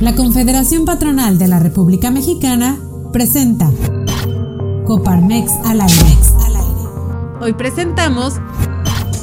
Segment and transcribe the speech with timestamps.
[0.00, 2.78] La Confederación Patronal de la República Mexicana
[3.12, 3.68] presenta
[4.86, 6.16] Coparmex al aire.
[7.40, 8.34] Hoy presentamos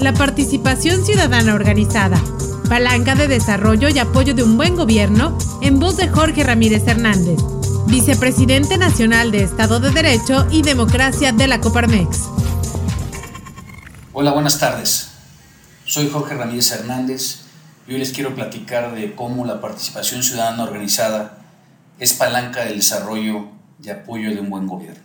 [0.01, 2.21] la participación ciudadana organizada,
[2.67, 7.39] palanca de desarrollo y apoyo de un buen gobierno, en voz de Jorge Ramírez Hernández,
[7.87, 12.23] vicepresidente nacional de Estado de Derecho y Democracia de la Coparmex.
[14.12, 15.07] Hola, buenas tardes.
[15.85, 17.45] Soy Jorge Ramírez Hernández
[17.88, 21.38] y hoy les quiero platicar de cómo la participación ciudadana organizada
[21.99, 23.49] es palanca del desarrollo
[23.84, 25.03] y apoyo de un buen gobierno.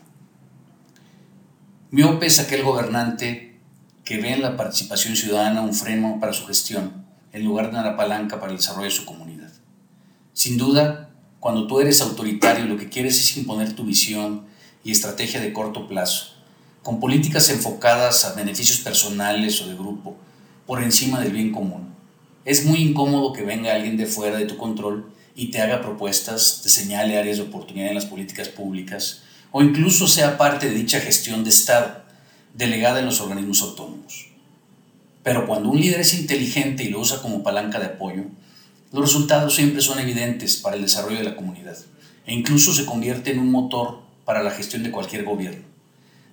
[1.90, 3.58] Miope es aquel gobernante
[4.04, 7.96] que ve en la participación ciudadana un freno para su gestión en lugar de una
[7.96, 9.50] palanca para el desarrollo de su comunidad.
[10.32, 14.46] Sin duda, cuando tú eres autoritario lo que quieres es imponer tu visión
[14.82, 16.34] y estrategia de corto plazo,
[16.82, 20.16] con políticas enfocadas a beneficios personales o de grupo,
[20.66, 21.99] por encima del bien común
[22.44, 26.60] es muy incómodo que venga alguien de fuera de tu control y te haga propuestas,
[26.62, 31.00] te señale áreas de oportunidad en las políticas públicas o incluso sea parte de dicha
[31.00, 32.04] gestión de Estado,
[32.54, 34.28] delegada en los organismos autónomos.
[35.22, 38.24] Pero cuando un líder es inteligente y lo usa como palanca de apoyo,
[38.92, 41.76] los resultados siempre son evidentes para el desarrollo de la comunidad
[42.26, 45.64] e incluso se convierte en un motor para la gestión de cualquier gobierno.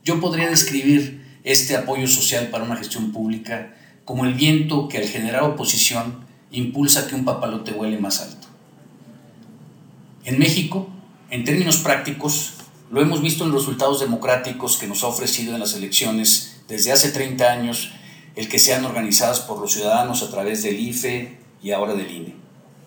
[0.04, 3.76] Yo podría describir este apoyo social para una gestión pública
[4.08, 8.48] como el viento que al generar oposición impulsa que un papalote huele más alto.
[10.24, 10.88] En México,
[11.30, 12.54] en términos prácticos,
[12.90, 16.94] lo hemos visto en los resultados democráticos que nos ha ofrecido en las elecciones desde
[16.94, 17.92] hace 30 años,
[18.38, 22.36] el que sean organizadas por los ciudadanos a través del IFE y ahora del INE.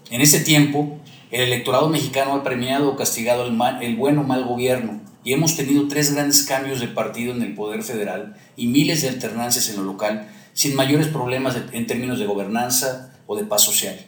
[0.09, 4.47] En ese tiempo, el electorado mexicano ha premiado o castigado el, el buen o mal
[4.47, 9.03] gobierno y hemos tenido tres grandes cambios de partido en el poder federal y miles
[9.03, 13.63] de alternancias en lo local sin mayores problemas en términos de gobernanza o de paz
[13.63, 13.99] social.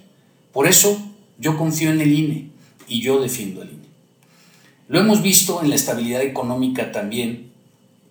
[0.52, 1.00] Por eso
[1.38, 2.50] yo confío en el INE
[2.88, 3.82] y yo defiendo al INE.
[4.88, 7.52] Lo hemos visto en la estabilidad económica también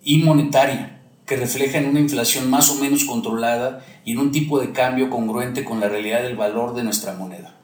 [0.02, 4.58] y monetaria, que refleja en una inflación más o menos controlada y en un tipo
[4.58, 7.54] de cambio congruente con la realidad del valor de nuestra moneda,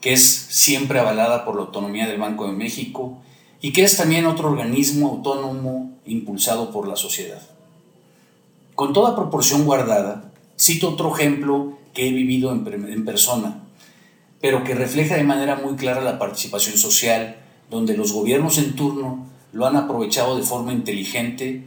[0.00, 3.22] que es siempre avalada por la autonomía del Banco de México
[3.60, 7.42] y que es también otro organismo autónomo impulsado por la sociedad.
[8.74, 13.64] Con toda proporción guardada, cito otro ejemplo que he vivido en, persona,
[14.40, 17.36] pero que refleja de manera muy clara la participación social,
[17.70, 21.64] donde los gobiernos en turno lo han aprovechado de forma inteligente,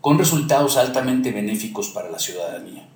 [0.00, 2.88] con resultados altamente benéficos para la ciudadanía.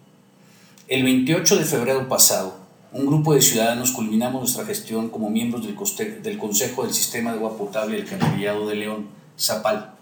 [0.88, 6.38] El 28 de febrero pasado, un grupo de ciudadanos culminamos nuestra gestión como miembros del,
[6.38, 9.08] Consejo del Sistema de Agua Potable del Canarillado de León,
[9.38, 9.94] ZAPAL,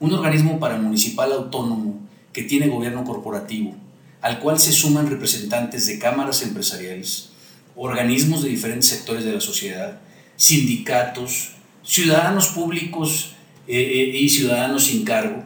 [0.00, 2.00] un organismo paramunicipal autónomo
[2.32, 3.74] que tiene gobierno corporativo,
[4.20, 7.30] al cual se suman representantes de cámaras empresariales,
[7.76, 10.00] organismos de diferentes sectores de la sociedad,
[10.36, 11.52] sindicatos,
[11.84, 13.34] ciudadanos públicos
[13.68, 15.44] eh, eh, y ciudadanos sin cargo,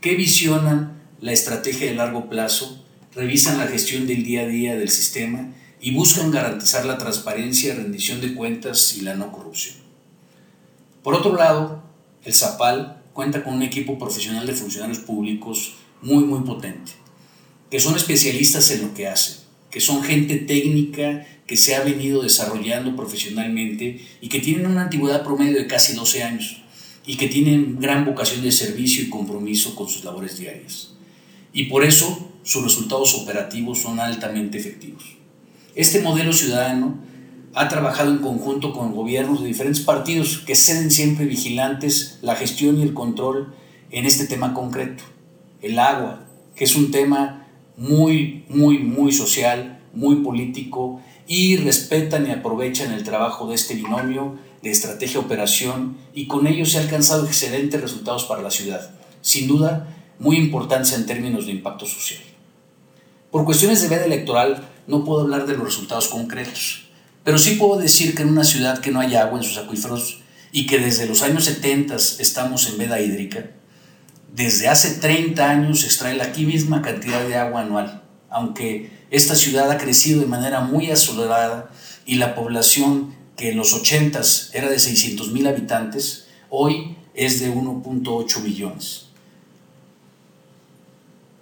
[0.00, 2.84] que visionan la estrategia de largo plazo,
[3.14, 8.20] revisan la gestión del día a día del sistema y buscan garantizar la transparencia, rendición
[8.20, 9.76] de cuentas y la no corrupción.
[11.02, 11.82] Por otro lado,
[12.24, 16.92] el ZAPAL cuenta con un equipo profesional de funcionarios públicos muy, muy potente,
[17.70, 19.38] que son especialistas en lo que hacen,
[19.70, 25.22] que son gente técnica que se ha venido desarrollando profesionalmente y que tienen una antigüedad
[25.22, 26.62] promedio de casi 12 años
[27.06, 30.94] y que tienen gran vocación de servicio y compromiso con sus labores diarias.
[31.52, 35.15] Y por eso sus resultados operativos son altamente efectivos.
[35.76, 36.96] Este modelo ciudadano
[37.54, 42.78] ha trabajado en conjunto con gobiernos de diferentes partidos que ceden siempre vigilantes la gestión
[42.78, 43.54] y el control
[43.90, 45.04] en este tema concreto
[45.60, 52.30] el agua, que es un tema muy, muy, muy social, muy político, y respetan y
[52.30, 57.80] aprovechan el trabajo de este binomio de estrategia-operación y con ello se han alcanzado excelentes
[57.80, 58.90] resultados para la ciudad.
[59.20, 62.20] Sin duda, muy importantes en términos de impacto social.
[63.30, 66.88] Por cuestiones de veda electoral, no puedo hablar de los resultados concretos,
[67.24, 70.20] pero sí puedo decir que en una ciudad que no hay agua en sus acuíferos
[70.52, 73.50] y que desde los años 70 estamos en veda hídrica,
[74.34, 79.70] desde hace 30 años se extrae la misma cantidad de agua anual, aunque esta ciudad
[79.70, 81.70] ha crecido de manera muy acelerada
[82.04, 84.20] y la población que en los 80
[84.52, 89.06] era de 600 mil habitantes, hoy es de 1.8 millones.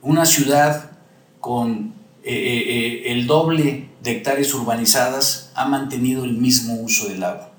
[0.02, 0.92] Una ciudad
[1.40, 1.94] con
[2.26, 7.52] eh, eh, eh, el doble de hectáreas urbanizadas ha mantenido el mismo uso del agua.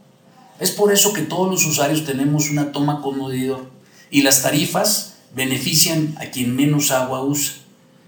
[0.60, 3.70] Es por eso que todos los usuarios tenemos una toma con medidor
[4.10, 7.54] y las tarifas benefician a quien menos agua usa.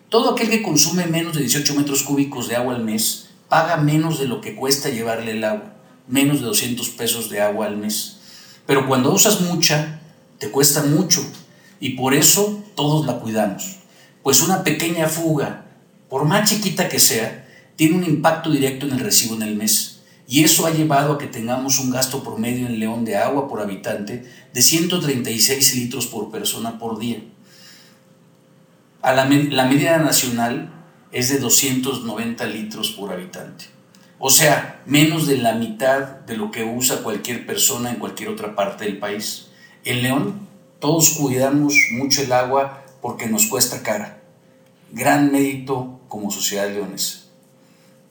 [0.10, 4.18] Todo aquel que consume menos de 18 metros cúbicos de agua al mes paga menos
[4.18, 5.74] de lo que cuesta llevarle el agua,
[6.08, 8.18] menos de 200 pesos de agua al mes.
[8.66, 10.00] Pero cuando usas mucha,
[10.40, 11.24] te cuesta mucho
[11.80, 13.76] y por eso todos la cuidamos.
[14.24, 15.67] Pues una pequeña fuga,
[16.10, 20.02] por más chiquita que sea, tiene un impacto directo en el recibo en el mes.
[20.28, 23.62] Y eso ha llevado a que tengamos un gasto promedio en León de agua por
[23.62, 27.20] habitante de 136 litros por persona por día.
[29.02, 30.74] A la, la media nacional
[31.12, 33.66] es de 290 litros por habitante.
[34.20, 38.56] O sea, menos de la mitad de lo que usa cualquier persona en cualquier otra
[38.56, 39.48] parte del país.
[39.86, 40.48] En León
[40.80, 44.22] todos cuidamos mucho el agua porque nos cuesta cara.
[44.92, 47.20] Gran mérito como sociedad leonesa.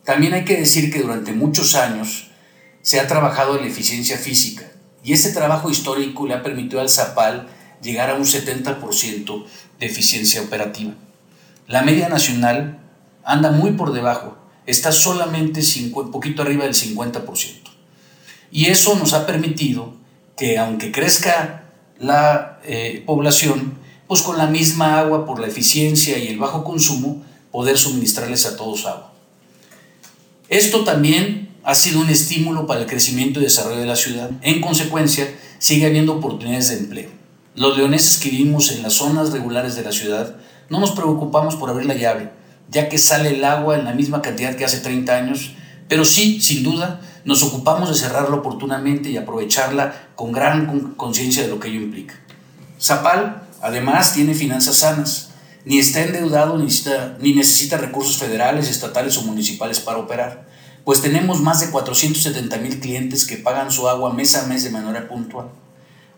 [0.05, 2.31] También hay que decir que durante muchos años
[2.83, 4.65] se ha trabajado en la eficiencia física
[5.03, 7.49] y ese trabajo histórico le ha permitido al Zapal
[7.83, 9.45] llegar a un 70%
[9.79, 10.95] de eficiencia operativa.
[11.67, 12.79] La media nacional
[13.25, 15.61] anda muy por debajo, está solamente
[15.93, 17.71] un poquito arriba del 50%.
[18.53, 19.95] Y eso nos ha permitido
[20.37, 21.65] que aunque crezca
[21.99, 27.25] la eh, población, pues con la misma agua por la eficiencia y el bajo consumo,
[27.57, 29.13] poder suministrarles a todos agua.
[30.51, 34.29] Esto también ha sido un estímulo para el crecimiento y desarrollo de la ciudad.
[34.43, 35.27] En consecuencia,
[35.59, 37.09] sigue habiendo oportunidades de empleo.
[37.55, 40.37] Los leoneses que vivimos en las zonas regulares de la ciudad
[40.69, 42.31] no nos preocupamos por abrir la llave,
[42.71, 45.53] ya que sale el agua en la misma cantidad que hace 30 años,
[45.89, 51.49] pero sí, sin duda, nos ocupamos de cerrarla oportunamente y aprovecharla con gran conciencia de
[51.49, 52.21] lo que ello implica.
[52.79, 55.31] Zapal, además, tiene finanzas sanas,
[55.67, 60.47] ni está endeudado ni necesita, ni necesita recursos federales, estatales o municipales para operar,
[60.85, 64.71] pues tenemos más de 470 mil clientes que pagan su agua mes a mes de
[64.71, 65.49] manera puntual.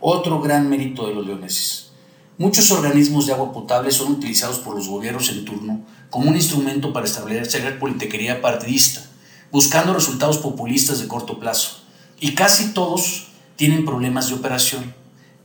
[0.00, 1.92] Otro gran mérito de los leoneses.
[2.36, 5.80] Muchos organismos de agua potable son utilizados por los gobiernos en turno
[6.10, 9.02] como un instrumento para establecer politiquería partidista,
[9.50, 11.78] buscando resultados populistas de corto plazo.
[12.20, 14.94] Y casi todos tienen problemas de operación.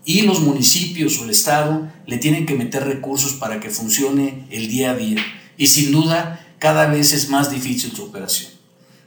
[0.06, 4.68] Y los municipios o el Estado le tienen que meter recursos para que funcione el
[4.68, 5.24] día a día.
[5.58, 8.52] Y sin duda, cada vez es más difícil su operación.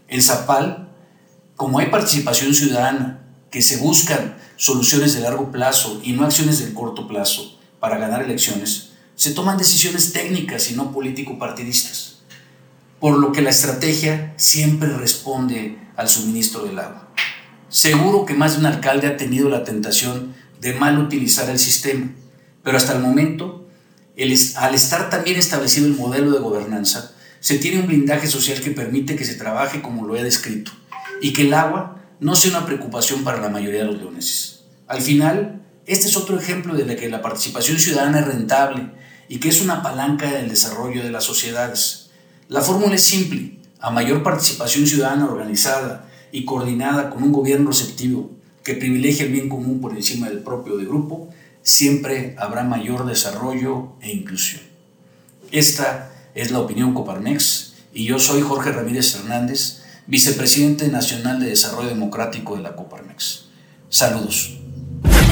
[0.08, 0.88] En Zapal,
[1.56, 6.72] como hay participación ciudadana, que se buscan soluciones de largo plazo y no acciones de
[6.72, 12.18] corto plazo, para ganar elecciones, se toman decisiones técnicas y no político-partidistas,
[13.00, 17.08] por lo que la estrategia siempre responde al suministro del agua.
[17.68, 22.10] Seguro que más de un alcalde ha tenido la tentación de mal utilizar el sistema,
[22.62, 23.68] pero hasta el momento,
[24.56, 29.16] al estar también establecido el modelo de gobernanza, se tiene un blindaje social que permite
[29.16, 30.72] que se trabaje como lo he descrito
[31.20, 34.64] y que el agua no sea una preocupación para la mayoría de los leoneses.
[34.88, 38.90] Al final, este es otro ejemplo de que la participación ciudadana es rentable
[39.28, 42.10] y que es una palanca del desarrollo de las sociedades.
[42.48, 43.58] La fórmula es simple.
[43.78, 48.35] A mayor participación ciudadana organizada y coordinada con un gobierno receptivo
[48.66, 51.28] que privilegie el bien común por encima del propio de grupo,
[51.62, 54.60] siempre habrá mayor desarrollo e inclusión.
[55.52, 61.90] Esta es la opinión Coparmex y yo soy Jorge Ramírez Hernández, vicepresidente nacional de Desarrollo
[61.90, 63.44] Democrático de la Coparmex.
[63.88, 64.58] Saludos.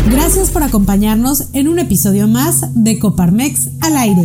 [0.09, 4.23] Gracias por acompañarnos en un episodio más de Coparmex al aire.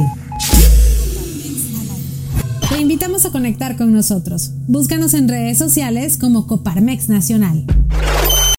[2.70, 4.52] Te invitamos a conectar con nosotros.
[4.68, 7.66] Búscanos en redes sociales como Coparmex Nacional.